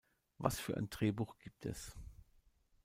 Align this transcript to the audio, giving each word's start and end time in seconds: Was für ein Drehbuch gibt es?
Was 0.39 0.59
für 0.59 0.75
ein 0.77 0.89
Drehbuch 0.89 1.37
gibt 1.37 1.63
es? 1.67 1.95